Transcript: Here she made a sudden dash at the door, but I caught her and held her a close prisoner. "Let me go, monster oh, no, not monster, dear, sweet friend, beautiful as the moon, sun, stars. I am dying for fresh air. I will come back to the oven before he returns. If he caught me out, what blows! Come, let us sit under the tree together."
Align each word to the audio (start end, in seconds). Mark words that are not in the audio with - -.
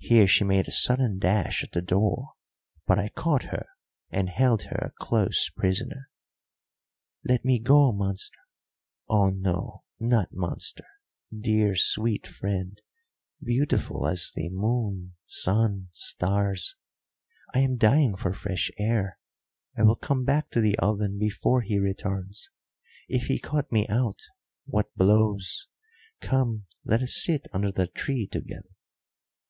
Here 0.00 0.28
she 0.28 0.44
made 0.44 0.68
a 0.68 0.70
sudden 0.70 1.18
dash 1.18 1.64
at 1.64 1.72
the 1.72 1.82
door, 1.82 2.34
but 2.86 3.00
I 3.00 3.08
caught 3.08 3.46
her 3.50 3.66
and 4.10 4.28
held 4.30 4.62
her 4.62 4.76
a 4.76 4.92
close 4.96 5.50
prisoner. 5.50 6.08
"Let 7.24 7.44
me 7.44 7.58
go, 7.58 7.90
monster 7.90 8.38
oh, 9.08 9.30
no, 9.30 9.82
not 9.98 10.32
monster, 10.32 10.84
dear, 11.36 11.74
sweet 11.74 12.28
friend, 12.28 12.80
beautiful 13.42 14.06
as 14.06 14.30
the 14.32 14.48
moon, 14.50 15.16
sun, 15.26 15.88
stars. 15.90 16.76
I 17.52 17.58
am 17.58 17.76
dying 17.76 18.14
for 18.14 18.32
fresh 18.32 18.70
air. 18.78 19.18
I 19.76 19.82
will 19.82 19.96
come 19.96 20.22
back 20.24 20.48
to 20.52 20.60
the 20.60 20.78
oven 20.78 21.18
before 21.18 21.62
he 21.62 21.80
returns. 21.80 22.50
If 23.08 23.24
he 23.24 23.40
caught 23.40 23.72
me 23.72 23.84
out, 23.88 24.20
what 24.64 24.94
blows! 24.94 25.66
Come, 26.20 26.66
let 26.84 27.02
us 27.02 27.20
sit 27.20 27.48
under 27.52 27.72
the 27.72 27.88
tree 27.88 28.28
together." 28.28 28.70